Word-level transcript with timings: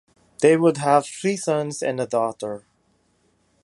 They 0.39 0.57
would 0.57 0.77
have 0.77 1.05
three 1.05 1.37
sons 1.37 1.83
and 1.83 1.99
a 1.99 2.07
daughter. 2.07 2.65